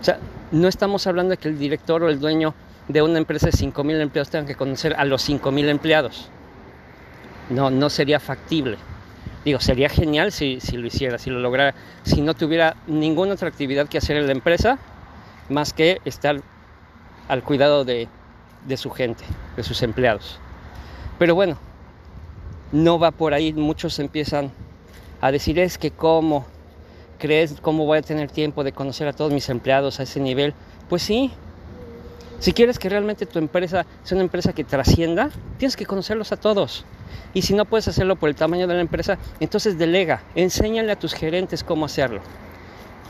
O 0.00 0.04
sea, 0.04 0.18
no 0.52 0.68
estamos 0.68 1.06
hablando 1.06 1.32
de 1.32 1.36
que 1.38 1.48
el 1.48 1.58
director 1.58 2.02
o 2.02 2.08
el 2.08 2.20
dueño 2.20 2.54
de 2.88 3.02
una 3.02 3.18
empresa 3.18 3.46
de 3.46 3.52
5.000 3.52 4.00
empleados 4.00 4.30
tenga 4.30 4.46
que 4.46 4.54
conocer 4.54 4.94
a 4.94 5.04
los 5.04 5.28
5.000 5.28 5.68
empleados. 5.68 6.30
No, 7.50 7.70
no 7.70 7.90
sería 7.90 8.20
factible. 8.20 8.76
Digo, 9.44 9.60
sería 9.60 9.88
genial 9.88 10.32
si, 10.32 10.60
si, 10.60 10.76
lo 10.76 10.86
hiciera, 10.86 11.18
si 11.18 11.30
lo 11.30 11.40
lograra, 11.40 11.74
si 12.02 12.20
no 12.20 12.34
tuviera 12.34 12.76
ninguna 12.86 13.34
otra 13.34 13.48
actividad 13.48 13.88
que 13.88 13.98
hacer 13.98 14.16
en 14.16 14.26
la 14.26 14.32
empresa 14.32 14.78
más 15.48 15.72
que 15.72 16.00
estar 16.04 16.40
al 17.28 17.42
cuidado 17.42 17.84
de, 17.84 18.08
de 18.66 18.76
su 18.76 18.90
gente, 18.90 19.24
de 19.56 19.62
sus 19.62 19.82
empleados. 19.82 20.38
Pero 21.18 21.34
bueno, 21.34 21.56
no 22.72 22.98
va 22.98 23.10
por 23.10 23.32
ahí, 23.32 23.52
muchos 23.52 23.98
empiezan 23.98 24.52
a 25.20 25.32
decir 25.32 25.58
es 25.58 25.78
que 25.78 25.90
cómo 25.90 26.46
crees, 27.18 27.56
cómo 27.60 27.86
voy 27.86 27.98
a 27.98 28.02
tener 28.02 28.30
tiempo 28.30 28.64
de 28.64 28.72
conocer 28.72 29.08
a 29.08 29.12
todos 29.12 29.32
mis 29.32 29.48
empleados 29.48 30.00
a 30.00 30.04
ese 30.04 30.20
nivel. 30.20 30.54
Pues 30.88 31.02
sí, 31.02 31.32
si 32.38 32.52
quieres 32.52 32.78
que 32.78 32.88
realmente 32.88 33.26
tu 33.26 33.38
empresa 33.38 33.84
sea 34.04 34.16
una 34.16 34.24
empresa 34.24 34.52
que 34.52 34.64
trascienda, 34.64 35.30
tienes 35.58 35.76
que 35.76 35.86
conocerlos 35.86 36.32
a 36.32 36.36
todos. 36.36 36.84
Y 37.34 37.42
si 37.42 37.54
no 37.54 37.64
puedes 37.64 37.88
hacerlo 37.88 38.16
por 38.16 38.28
el 38.28 38.34
tamaño 38.34 38.66
de 38.66 38.74
la 38.74 38.80
empresa, 38.80 39.18
entonces 39.40 39.78
delega, 39.78 40.22
enséñale 40.34 40.92
a 40.92 40.98
tus 40.98 41.14
gerentes 41.14 41.64
cómo 41.64 41.86
hacerlo. 41.86 42.20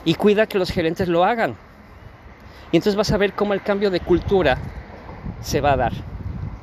Y 0.04 0.14
cuida 0.14 0.46
que 0.46 0.58
los 0.58 0.70
gerentes 0.70 1.08
lo 1.08 1.24
hagan. 1.24 1.56
Y 2.72 2.76
entonces 2.76 2.96
vas 2.96 3.12
a 3.12 3.16
ver 3.16 3.32
cómo 3.32 3.54
el 3.54 3.62
cambio 3.62 3.90
de 3.90 4.00
cultura 4.00 4.58
se 5.40 5.60
va 5.60 5.72
a 5.72 5.76
dar. 5.76 5.92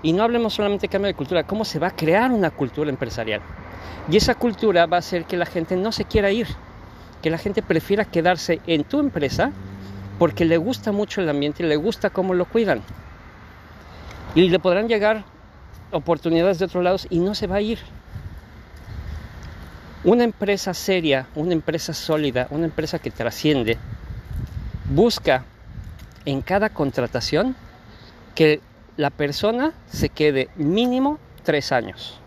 Y 0.04 0.14
no 0.14 0.24
hablemos 0.24 0.54
solamente 0.54 0.84
de 0.88 0.92
cambio 0.92 1.08
de 1.08 1.16
cultura, 1.16 1.44
cómo 1.44 1.66
se 1.66 1.80
va 1.80 1.88
a 1.88 1.96
crear 1.96 2.32
una 2.32 2.52
cultura 2.52 2.90
empresarial. 2.90 3.42
Y 4.10 4.18
esa 4.18 4.36
cultura 4.36 4.86
va 4.86 4.98
a 4.98 5.00
hacer 5.00 5.26
que 5.26 5.38
la 5.38 5.46
gente 5.46 5.76
no 5.76 5.92
se 5.92 6.06
quiera 6.06 6.32
ir, 6.32 6.48
que 7.24 7.32
la 7.32 7.40
gente 7.40 7.64
prefiera 7.64 8.06
quedarse 8.06 8.62
en 8.68 8.84
tu 8.84 9.00
empresa 9.00 9.52
porque 10.20 10.46
le 10.46 10.58
gusta 10.58 10.92
mucho 10.92 11.22
el 11.22 11.30
ambiente 11.30 11.64
y 11.64 11.66
le 11.66 11.76
gusta 11.76 12.10
cómo 12.10 12.34
lo 12.34 12.46
cuidan. 12.46 12.82
Y 14.36 14.50
le 14.50 14.60
podrán 14.60 14.88
llegar 14.88 15.26
oportunidades 15.96 16.60
de 16.60 16.66
otros 16.66 16.84
lados 16.84 17.08
y 17.10 17.20
no 17.20 17.34
se 17.36 17.48
va 17.48 17.58
a 17.58 17.62
ir. 17.62 17.80
Una 20.04 20.24
empresa 20.24 20.74
seria, 20.74 21.28
una 21.36 21.54
empresa 21.54 21.94
sólida, 21.94 22.48
una 22.52 22.66
empresa 22.66 23.00
que 23.00 23.10
trasciende, 23.10 23.78
busca 24.90 25.46
en 26.26 26.42
cada 26.42 26.70
contratación 26.70 27.56
que 28.36 28.62
la 28.98 29.10
persona 29.10 29.74
se 29.88 30.10
quede 30.10 30.50
mínimo 30.56 31.18
tres 31.44 31.72
años. 31.72 32.20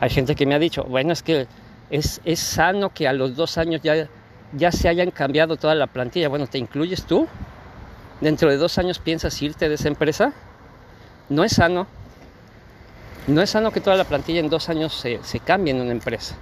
Hay 0.00 0.10
gente 0.10 0.34
que 0.34 0.46
me 0.46 0.54
ha 0.54 0.58
dicho, 0.58 0.84
bueno, 0.84 1.12
es 1.12 1.22
que 1.22 1.46
es, 1.90 2.20
es 2.24 2.40
sano 2.40 2.90
que 2.94 3.08
a 3.08 3.12
los 3.12 3.36
dos 3.36 3.58
años 3.58 3.82
ya, 3.82 4.08
ya 4.52 4.72
se 4.72 4.88
hayan 4.88 5.10
cambiado 5.10 5.56
toda 5.56 5.74
la 5.74 5.86
plantilla. 5.86 6.28
Bueno, 6.28 6.46
¿te 6.46 6.58
incluyes 6.58 7.04
tú? 7.04 7.26
¿Dentro 8.20 8.50
de 8.50 8.56
dos 8.56 8.78
años 8.78 8.98
piensas 8.98 9.40
irte 9.42 9.68
de 9.68 9.74
esa 9.74 9.88
empresa? 9.88 10.32
No 11.28 11.44
es 11.44 11.52
sano. 11.52 11.86
No 13.26 13.40
es 13.40 13.50
sano 13.50 13.70
que 13.70 13.80
toda 13.80 13.96
la 13.96 14.04
plantilla 14.04 14.40
en 14.40 14.50
dos 14.50 14.68
años 14.68 14.92
se, 14.92 15.40
cambie 15.40 15.72
en 15.72 15.80
una 15.80 15.92
empresa. 15.92 16.36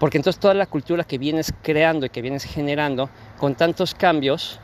Porque 0.00 0.16
entonces 0.16 0.40
toda 0.40 0.54
la 0.54 0.66
cultura 0.66 1.04
que 1.04 1.16
vienes 1.16 1.54
creando 1.62 2.06
y 2.06 2.10
que 2.10 2.22
vienes 2.22 2.42
generando 2.42 3.08
con 3.38 3.54
tantos 3.54 3.94
cambios, 3.94 4.58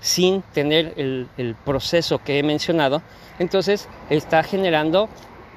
sin 0.00 0.42
tener 0.42 0.94
el, 0.96 1.56
proceso 1.64 2.18
que 2.18 2.40
he 2.40 2.42
mencionado, 2.42 3.02
entonces 3.38 3.88
está 4.10 4.42
generando 4.42 5.08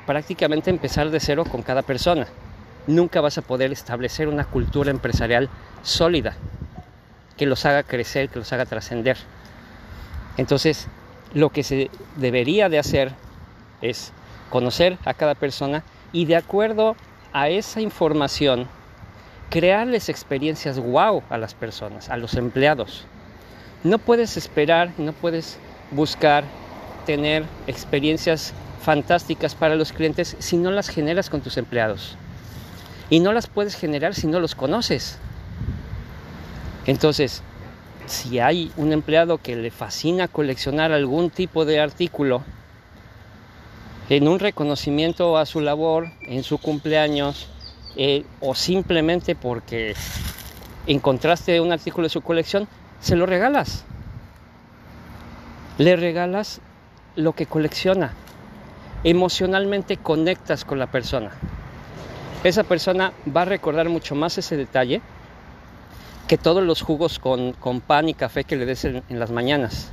prácticamente 0.06 0.70
empezar 0.70 1.10
de 1.10 1.20
cero 1.20 1.46
con 1.50 1.64
cada 1.64 1.82
persona. 1.82 2.28
Nunca 2.86 3.20
vas 3.20 3.40
a 3.40 3.42
poder 3.42 3.72
establecer 3.72 4.28
una 4.28 4.46
cultura 4.46 4.92
empresarial 4.92 5.50
sólida 5.82 6.36
que 7.38 7.48
los 7.48 7.66
haga 7.66 7.82
crecer, 7.82 8.30
que 8.30 8.38
los 8.38 8.54
haga 8.54 8.66
trascender. 8.66 9.18
Entonces, 10.38 10.88
lo 11.34 11.50
que 11.50 11.64
se 11.64 11.90
debería 12.18 12.70
de 12.70 12.78
hacer 12.78 13.14
es 13.82 14.14
conocer 14.50 14.98
a 15.06 15.14
cada 15.14 15.36
persona 15.36 15.84
y 16.12 16.26
de 16.26 16.36
acuerdo 16.36 16.96
a 17.34 17.50
esa 17.50 17.82
información, 17.82 18.68
crearles 19.50 20.10
experiencias 20.10 20.80
wow 20.80 21.24
a 21.30 21.38
las 21.38 21.54
personas, 21.54 22.10
a 22.10 22.18
los 22.18 22.36
empleados. 22.36 23.06
No 23.84 24.00
puedes 24.00 24.38
esperar, 24.38 24.92
no 24.98 25.14
puedes 25.14 25.60
buscar 25.92 26.44
tener 27.06 27.46
experiencias 27.68 28.54
fantásticas 28.82 29.56
para 29.56 29.76
los 29.76 29.92
clientes 29.92 30.36
si 30.40 30.58
no 30.58 30.72
las 30.72 30.90
generas 30.90 31.30
con 31.30 31.42
tus 31.42 31.58
empleados. 31.58 32.18
Y 33.10 33.20
no 33.20 33.32
las 33.34 33.48
puedes 33.48 33.76
generar 33.76 34.16
si 34.16 34.28
no 34.28 34.40
los 34.40 34.56
conoces. 34.56 35.18
Entonces, 36.86 37.42
si 38.06 38.40
hay 38.40 38.72
un 38.78 38.94
empleado 38.94 39.38
que 39.38 39.56
le 39.56 39.72
fascina 39.72 40.28
coleccionar 40.28 40.92
algún 40.92 41.30
tipo 41.30 41.66
de 41.66 41.80
artículo, 41.80 42.44
en 44.10 44.28
un 44.28 44.40
reconocimiento 44.40 45.38
a 45.38 45.46
su 45.46 45.60
labor, 45.62 46.10
en 46.22 46.44
su 46.44 46.58
cumpleaños, 46.58 47.48
eh, 47.96 48.26
o 48.40 48.56
simplemente 48.56 49.36
porque 49.36 49.96
encontraste 50.86 51.60
un 51.60 51.72
artículo 51.72 52.06
de 52.06 52.10
su 52.10 52.22
colección, 52.22 52.68
se 53.02 53.16
lo 53.16 53.26
regalas. 53.26 53.86
Le 55.78 55.96
regalas 55.96 56.62
lo 57.16 57.34
que 57.34 57.46
colecciona. 57.46 58.14
Emocionalmente 59.04 59.98
conectas 59.98 60.64
con 60.64 60.80
la 60.80 60.88
persona. 60.88 61.32
Esa 62.44 62.64
persona 62.64 63.14
va 63.36 63.42
a 63.42 63.46
recordar 63.46 63.90
mucho 63.90 64.16
más 64.16 64.38
ese 64.38 64.56
detalle 64.58 65.02
que 66.28 66.38
todos 66.38 66.64
los 66.64 66.82
jugos 66.82 67.20
con, 67.20 67.54
pan 67.86 68.10
y 68.10 68.14
café 68.14 68.44
que 68.44 68.56
le 68.56 68.66
des 68.66 68.86
en, 68.86 69.04
las 69.10 69.32
mañanas, 69.32 69.90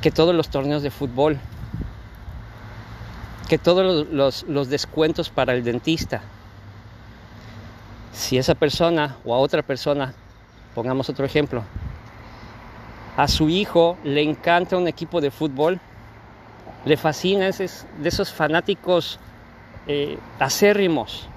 que 0.00 0.10
todos 0.10 0.34
los 0.34 0.48
torneos 0.48 0.82
de 0.82 0.90
fútbol, 0.90 1.38
que 3.48 3.58
todos 3.58 4.06
los 4.10 4.68
descuentos 4.68 5.30
para 5.30 5.54
el 5.54 5.64
dentista. 5.64 6.22
Si 8.12 8.38
esa 8.38 8.54
persona 8.54 9.16
o 9.24 9.34
a 9.34 9.38
otra 9.38 9.62
persona, 9.62 10.14
pongamos 10.74 11.08
otro 11.08 11.24
ejemplo, 11.24 11.62
a 13.16 13.28
su 13.28 13.48
hijo 13.48 13.96
le 14.04 14.22
encanta 14.22 14.76
un 14.76 14.88
equipo 14.88 15.20
de 15.20 15.30
fútbol, 15.30 15.80
le 16.84 16.96
fascina, 16.96 17.46
de 17.50 18.08
esos 18.08 18.32
fanáticos 18.32 19.18
eh, 19.86 20.18
acérrimos. 20.38 21.28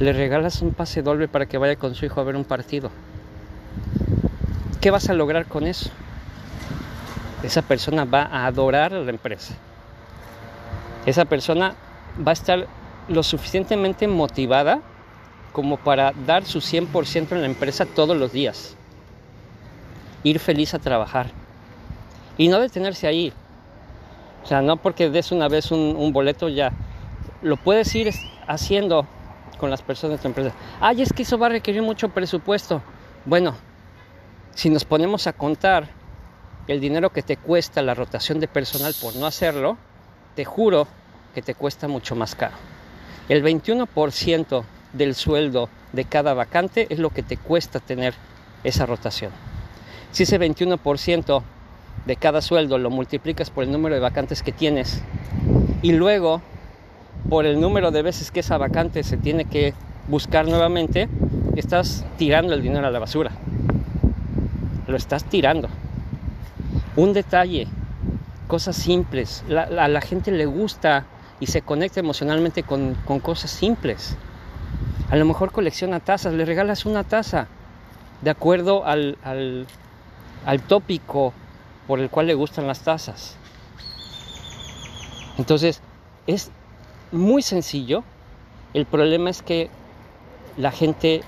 Le 0.00 0.12
regalas 0.12 0.62
un 0.62 0.72
pase 0.72 1.02
doble 1.02 1.28
para 1.28 1.46
que 1.46 1.58
vaya 1.58 1.76
con 1.76 1.94
su 1.94 2.06
hijo 2.06 2.20
a 2.20 2.24
ver 2.24 2.34
un 2.36 2.44
partido. 2.44 2.90
¿Qué 4.80 4.90
vas 4.90 5.08
a 5.08 5.14
lograr 5.14 5.46
con 5.46 5.66
eso? 5.66 5.90
Esa 7.42 7.62
persona 7.62 8.04
va 8.04 8.22
a 8.22 8.46
adorar 8.46 8.94
a 8.94 9.00
la 9.00 9.10
empresa. 9.10 9.54
Esa 11.06 11.24
persona 11.24 11.74
va 12.26 12.30
a 12.30 12.32
estar 12.32 12.66
lo 13.08 13.22
suficientemente 13.22 14.08
motivada 14.08 14.80
como 15.52 15.76
para 15.76 16.12
dar 16.26 16.44
su 16.44 16.60
100% 16.60 17.32
en 17.32 17.40
la 17.40 17.46
empresa 17.46 17.86
todos 17.86 18.16
los 18.16 18.32
días. 18.32 18.76
Ir 20.22 20.38
feliz 20.38 20.74
a 20.74 20.78
trabajar. 20.78 21.26
Y 22.38 22.48
no 22.48 22.58
detenerse 22.58 23.06
ahí. 23.06 23.32
O 24.42 24.46
sea, 24.46 24.62
no 24.62 24.76
porque 24.78 25.10
des 25.10 25.30
una 25.32 25.48
vez 25.48 25.70
un, 25.70 26.12
boleto 26.12 26.48
ya. 26.48 26.72
Lo 27.42 27.56
puedes 27.56 27.94
ir 27.94 28.10
haciendo 28.46 29.06
con 29.58 29.70
las 29.70 29.82
personas 29.82 30.18
de 30.18 30.22
tu 30.22 30.28
empresa. 30.28 30.54
Ay, 30.80 31.02
es 31.02 31.12
que 31.12 31.22
eso 31.22 31.38
va 31.38 31.46
a 31.46 31.50
requerir 31.50 31.82
mucho 31.82 32.08
presupuesto. 32.08 32.82
Bueno, 33.24 33.54
si 34.54 34.70
nos 34.70 34.84
ponemos 34.84 35.26
a 35.26 35.34
contar 35.34 35.88
el 36.66 36.80
dinero 36.80 37.10
que 37.10 37.22
te 37.22 37.36
cuesta 37.36 37.80
la 37.82 37.94
rotación 37.94 38.40
de 38.40 38.48
personal 38.48 38.94
por 39.00 39.14
no 39.16 39.26
hacerlo, 39.26 39.78
te 40.34 40.44
juro 40.44 40.86
que 41.34 41.42
te 41.42 41.54
cuesta 41.54 41.88
mucho 41.88 42.14
más 42.14 42.34
caro. 42.34 42.54
El 43.28 43.42
21% 43.42 44.64
del 44.92 45.14
sueldo 45.14 45.68
de 45.92 46.04
cada 46.04 46.34
vacante 46.34 46.86
es 46.90 46.98
lo 46.98 47.10
que 47.10 47.22
te 47.22 47.36
cuesta 47.36 47.80
tener 47.80 48.14
esa 48.62 48.86
rotación. 48.86 49.32
Si 50.12 50.24
ese 50.24 50.38
21% 50.38 51.42
de 52.06 52.16
cada 52.16 52.42
sueldo 52.42 52.78
lo 52.78 52.90
multiplicas 52.90 53.50
por 53.50 53.64
el 53.64 53.72
número 53.72 53.94
de 53.94 54.00
vacantes 54.00 54.42
que 54.42 54.52
tienes 54.52 55.02
y 55.82 55.92
luego 55.92 56.42
por 57.28 57.46
el 57.46 57.60
número 57.60 57.90
de 57.90 58.02
veces 58.02 58.30
que 58.30 58.40
esa 58.40 58.58
vacante 58.58 59.02
se 59.02 59.16
tiene 59.16 59.46
que 59.46 59.72
buscar 60.08 60.46
nuevamente, 60.46 61.08
estás 61.56 62.04
tirando 62.18 62.52
el 62.52 62.62
dinero 62.62 62.86
a 62.86 62.90
la 62.90 62.98
basura. 62.98 63.32
Lo 64.86 64.96
estás 64.96 65.24
tirando. 65.24 65.68
Un 66.96 67.12
detalle, 67.12 67.66
cosas 68.48 68.76
simples. 68.76 69.44
a 69.50 69.88
la 69.88 70.00
gente 70.00 70.30
le 70.30 70.46
gusta 70.46 71.06
y 71.40 71.46
se 71.46 71.62
conecta 71.62 72.00
emocionalmente 72.00 72.62
con, 72.62 72.94
cosas 73.22 73.50
simples. 73.50 74.16
A 75.10 75.16
lo 75.16 75.24
mejor 75.24 75.52
colecciona 75.52 76.00
tazas, 76.00 76.32
le 76.32 76.44
regalas 76.44 76.86
una 76.86 77.04
taza 77.04 77.48
de 78.22 78.30
acuerdo 78.30 78.86
al, 78.86 79.18
al, 79.22 80.62
tópico 80.62 81.32
por 81.86 82.00
el 82.00 82.08
cual 82.08 82.28
le 82.28 82.34
gustan 82.34 82.66
las 82.66 82.80
tazas. 82.80 83.36
Entonces, 85.36 85.80
es 86.26 86.50
muy 87.12 87.42
sencillo. 87.42 88.04
El 88.72 88.86
problema 88.86 89.30
es 89.30 89.42
que 89.42 89.68
la 90.56 90.70
gente 90.70 91.22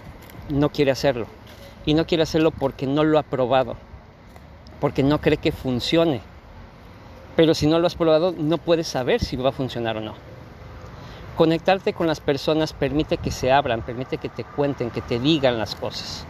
no 0.49 0.71
quiere 0.71 0.93
hacerlo. 0.93 1.27
Y 1.85 1.95
no 1.95 2.07
quiere 2.07 2.23
hacerlo 2.23 2.51
porque 2.53 2.87
no 2.87 3.05
lo 3.05 3.19
ha 3.19 3.23
probado. 3.23 3.77
Porque 4.81 5.03
no 5.03 5.21
cree 5.21 5.37
que 5.37 5.53
funcione. 5.53 6.23
Pero 7.37 7.55
si 7.55 7.67
no 7.67 7.79
lo 7.79 7.87
has 7.87 7.95
probado, 7.95 8.35
no 8.37 8.59
puedes 8.59 8.89
saber 8.89 9.23
si 9.23 9.37
va 9.37 9.51
a 9.51 9.53
funcionar 9.53 9.99
o 9.99 10.01
no. 10.01 10.15
Conectarte 11.37 11.93
con 11.93 12.07
las 12.07 12.21
personas 12.21 12.73
permite 12.73 13.19
que 13.19 13.31
se 13.31 13.53
abran, 13.53 13.83
permite 13.83 14.17
que 14.17 14.31
te 14.31 14.43
cuenten, 14.43 14.91
que 14.91 15.03
te 15.03 15.21
digan 15.21 15.59
las 15.59 15.75
cosas. 15.75 16.25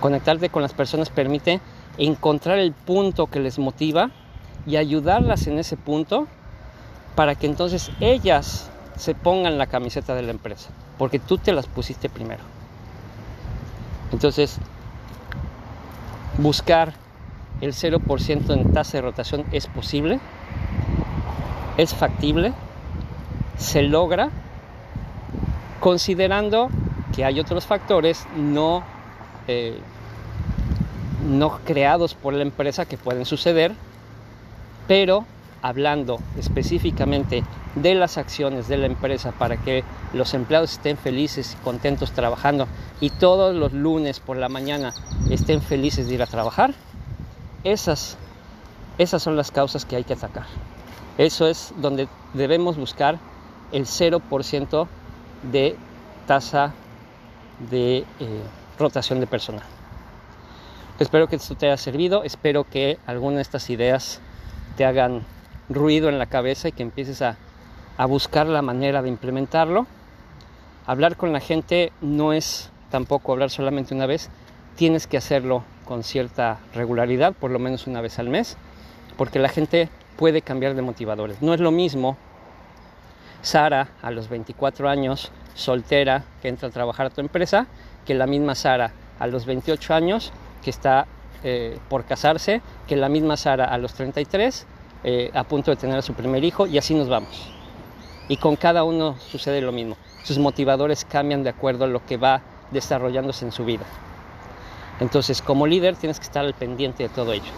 Conectarte 0.00 0.48
con 0.48 0.62
las 0.62 0.72
personas 0.72 1.10
permite 1.10 1.60
encontrar 1.98 2.58
el 2.58 2.72
punto 2.72 3.26
que 3.26 3.40
les 3.40 3.58
motiva 3.58 4.10
y 4.66 4.76
ayudarlas 4.76 5.46
en 5.46 5.58
ese 5.58 5.76
punto 5.76 6.26
para 7.14 7.34
que 7.34 7.46
entonces 7.46 7.90
ellas 8.00 8.70
se 8.96 9.14
pongan 9.14 9.58
la 9.58 9.66
camiseta 9.66 10.14
de 10.14 10.22
la 10.22 10.30
empresa, 10.30 10.70
porque 10.96 11.18
tú 11.18 11.36
te 11.36 11.52
las 11.52 11.66
pusiste 11.66 12.08
primero. 12.08 12.42
Entonces, 14.12 14.58
buscar 16.38 16.94
el 17.60 17.72
0% 17.72 18.54
en 18.54 18.72
tasa 18.72 18.98
de 18.98 19.02
rotación 19.02 19.44
es 19.52 19.66
posible, 19.66 20.20
es 21.76 21.94
factible, 21.94 22.52
se 23.56 23.82
logra 23.82 24.30
considerando 25.80 26.68
que 27.14 27.24
hay 27.24 27.40
otros 27.40 27.66
factores 27.66 28.26
no, 28.36 28.82
eh, 29.48 29.78
no 31.28 31.58
creados 31.64 32.14
por 32.14 32.34
la 32.34 32.42
empresa 32.42 32.86
que 32.86 32.96
pueden 32.96 33.24
suceder, 33.24 33.72
pero 34.86 35.24
hablando 35.62 36.18
específicamente 36.38 37.44
de 37.74 37.94
las 37.94 38.18
acciones 38.18 38.68
de 38.68 38.78
la 38.78 38.86
empresa 38.86 39.32
para 39.32 39.56
que 39.56 39.84
los 40.12 40.34
empleados 40.34 40.72
estén 40.72 40.96
felices 40.96 41.56
y 41.58 41.62
contentos 41.62 42.12
trabajando 42.12 42.66
y 43.00 43.10
todos 43.10 43.54
los 43.54 43.72
lunes 43.72 44.20
por 44.20 44.36
la 44.36 44.48
mañana 44.48 44.94
estén 45.28 45.60
felices 45.60 46.08
de 46.08 46.14
ir 46.14 46.22
a 46.22 46.26
trabajar, 46.26 46.74
esas, 47.64 48.16
esas 48.98 49.22
son 49.22 49.36
las 49.36 49.50
causas 49.50 49.84
que 49.84 49.96
hay 49.96 50.04
que 50.04 50.14
atacar. 50.14 50.46
Eso 51.18 51.46
es 51.46 51.72
donde 51.76 52.08
debemos 52.34 52.76
buscar 52.76 53.18
el 53.72 53.86
0% 53.86 54.86
de 55.50 55.76
tasa 56.26 56.72
de 57.70 57.98
eh, 57.98 58.04
rotación 58.78 59.20
de 59.20 59.26
personal. 59.26 59.64
Espero 60.98 61.28
que 61.28 61.36
esto 61.36 61.54
te 61.54 61.66
haya 61.66 61.76
servido, 61.76 62.24
espero 62.24 62.64
que 62.64 62.98
alguna 63.06 63.36
de 63.36 63.42
estas 63.42 63.70
ideas 63.70 64.20
te 64.76 64.84
hagan 64.84 65.24
ruido 65.68 66.08
en 66.08 66.18
la 66.18 66.26
cabeza 66.26 66.68
y 66.68 66.72
que 66.72 66.82
empieces 66.82 67.22
a, 67.22 67.36
a 67.96 68.06
buscar 68.06 68.46
la 68.46 68.62
manera 68.62 69.02
de 69.02 69.08
implementarlo. 69.08 69.86
Hablar 70.86 71.16
con 71.16 71.32
la 71.32 71.40
gente 71.40 71.92
no 72.00 72.32
es 72.32 72.70
tampoco 72.90 73.32
hablar 73.32 73.50
solamente 73.50 73.94
una 73.94 74.06
vez, 74.06 74.30
tienes 74.76 75.06
que 75.06 75.16
hacerlo 75.16 75.64
con 75.90 76.04
cierta 76.04 76.60
regularidad, 76.72 77.32
por 77.32 77.50
lo 77.50 77.58
menos 77.58 77.88
una 77.88 78.00
vez 78.00 78.20
al 78.20 78.28
mes, 78.28 78.56
porque 79.16 79.40
la 79.40 79.48
gente 79.48 79.88
puede 80.16 80.40
cambiar 80.40 80.74
de 80.76 80.82
motivadores. 80.82 81.42
No 81.42 81.52
es 81.52 81.58
lo 81.58 81.72
mismo 81.72 82.16
Sara 83.42 83.88
a 84.00 84.12
los 84.12 84.28
24 84.28 84.88
años, 84.88 85.32
soltera, 85.56 86.22
que 86.42 86.46
entra 86.46 86.68
a 86.68 86.70
trabajar 86.70 87.06
a 87.06 87.10
tu 87.10 87.20
empresa, 87.20 87.66
que 88.06 88.14
la 88.14 88.28
misma 88.28 88.54
Sara 88.54 88.92
a 89.18 89.26
los 89.26 89.46
28 89.46 89.92
años, 89.92 90.32
que 90.62 90.70
está 90.70 91.08
eh, 91.42 91.76
por 91.88 92.04
casarse, 92.04 92.62
que 92.86 92.94
la 92.94 93.08
misma 93.08 93.36
Sara 93.36 93.64
a 93.64 93.76
los 93.76 93.92
33, 93.94 94.66
eh, 95.02 95.32
a 95.34 95.42
punto 95.42 95.72
de 95.72 95.76
tener 95.76 95.98
a 95.98 96.02
su 96.02 96.14
primer 96.14 96.44
hijo, 96.44 96.68
y 96.68 96.78
así 96.78 96.94
nos 96.94 97.08
vamos. 97.08 97.52
Y 98.28 98.36
con 98.36 98.54
cada 98.54 98.84
uno 98.84 99.16
sucede 99.18 99.60
lo 99.60 99.72
mismo. 99.72 99.96
Sus 100.22 100.38
motivadores 100.38 101.04
cambian 101.04 101.42
de 101.42 101.50
acuerdo 101.50 101.86
a 101.86 101.88
lo 101.88 102.06
que 102.06 102.16
va 102.16 102.42
desarrollándose 102.70 103.44
en 103.44 103.50
su 103.50 103.64
vida. 103.64 103.86
Entonces, 105.00 105.42
como 105.42 105.66
líder 105.66 105.96
tienes 105.96 106.20
que 106.20 106.26
estar 106.26 106.44
al 106.44 106.54
pendiente 106.54 107.02
de 107.02 107.08
todo 107.08 107.32
ello. 107.32 107.52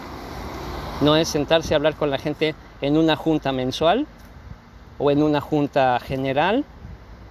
No 1.00 1.16
es 1.16 1.28
sentarse 1.28 1.74
a 1.74 1.76
hablar 1.76 1.96
con 1.96 2.10
la 2.10 2.18
gente 2.18 2.54
en 2.80 2.96
una 2.96 3.16
junta 3.16 3.52
mensual 3.52 4.06
o 4.98 5.10
en 5.10 5.22
una 5.22 5.40
junta 5.40 5.98
general, 5.98 6.64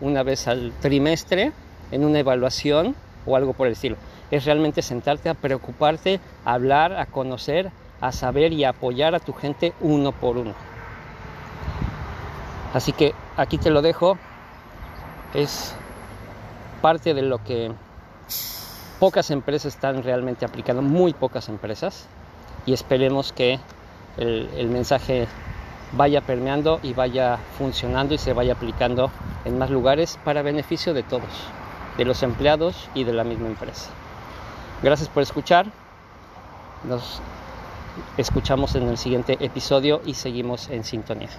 una 0.01 0.23
vez 0.23 0.47
al 0.49 0.73
trimestre, 0.81 1.53
en 1.91 2.03
una 2.03 2.19
evaluación 2.19 2.95
o 3.25 3.37
algo 3.37 3.53
por 3.53 3.67
el 3.67 3.73
estilo. 3.73 3.95
Es 4.29 4.45
realmente 4.45 4.81
sentarte 4.81 5.29
a 5.29 5.33
preocuparte, 5.33 6.19
a 6.43 6.53
hablar, 6.53 6.93
a 6.93 7.05
conocer, 7.05 7.71
a 8.01 8.11
saber 8.11 8.51
y 8.51 8.65
a 8.65 8.69
apoyar 8.69 9.15
a 9.15 9.19
tu 9.19 9.31
gente 9.31 9.73
uno 9.79 10.11
por 10.11 10.37
uno. 10.37 10.53
Así 12.73 12.91
que 12.91 13.13
aquí 13.37 13.57
te 13.57 13.69
lo 13.69 13.81
dejo. 13.81 14.17
Es 15.33 15.75
parte 16.81 17.13
de 17.13 17.21
lo 17.21 17.43
que 17.43 17.71
pocas 19.01 19.31
empresas 19.31 19.73
están 19.73 20.03
realmente 20.03 20.45
aplicando, 20.45 20.83
muy 20.83 21.13
pocas 21.13 21.49
empresas, 21.49 22.05
y 22.67 22.73
esperemos 22.73 23.33
que 23.33 23.59
el, 24.17 24.69
mensaje 24.69 25.27
vaya 25.93 26.21
permeando 26.21 26.79
y 26.83 26.93
vaya 26.93 27.39
funcionando 27.57 28.13
y 28.13 28.19
se 28.19 28.33
vaya 28.33 28.53
aplicando 28.53 29.09
en 29.43 29.57
más 29.57 29.71
lugares 29.71 30.19
para 30.23 30.43
beneficio 30.43 30.93
de 30.93 31.01
todos, 31.01 31.33
de 31.97 32.05
los 32.05 32.21
empleados 32.21 32.89
y 32.93 33.03
de 33.03 33.13
la 33.13 33.23
misma 33.23 33.47
empresa. 33.47 33.89
Gracias 34.83 35.09
por 35.09 35.23
escuchar. 35.23 35.65
Nos 36.83 37.21
escuchamos 38.17 38.75
en 38.75 38.87
el 38.87 38.99
siguiente 38.99 39.35
episodio 39.39 40.03
y 40.05 40.13
seguimos 40.13 40.69
en 40.69 40.83
sintonía. 40.83 41.29